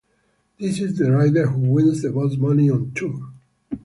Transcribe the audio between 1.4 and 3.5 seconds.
who wins the most money on tour.